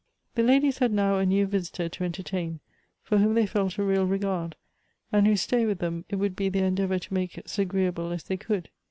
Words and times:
The 0.33 0.41
ladies 0.41 0.79
had 0.79 0.91
now 0.91 1.19
a 1.19 1.27
new 1.27 1.45
visitor 1.45 1.87
to 1.87 2.03
entertain, 2.03 2.59
for 3.03 3.19
whom 3.19 3.35
they 3.35 3.45
felt 3.45 3.77
a 3.77 3.83
real 3.83 4.07
regard, 4.07 4.55
and 5.11 5.27
whose 5.27 5.41
stay 5.41 5.67
with 5.67 5.77
them 5.77 6.05
it 6.09 6.15
would 6.15 6.35
be 6.35 6.49
their 6.49 6.65
endeavor 6.65 6.97
to 6.97 7.13
make 7.13 7.37
as 7.37 7.59
agreeable 7.59 8.11
as 8.11 8.23
they 8.23 8.37
could. 8.37 8.69